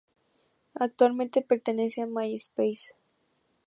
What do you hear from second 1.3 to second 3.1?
pertenece a MySpace.